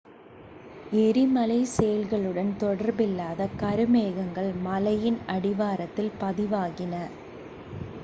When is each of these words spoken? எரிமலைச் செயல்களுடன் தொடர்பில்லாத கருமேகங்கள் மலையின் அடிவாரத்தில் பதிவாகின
எரிமலைச் 0.99 1.73
செயல்களுடன் 1.73 2.51
தொடர்பில்லாத 2.57 3.49
கருமேகங்கள் 3.59 4.51
மலையின் 4.65 5.21
அடிவாரத்தில் 5.29 6.13
பதிவாகின 6.19 6.93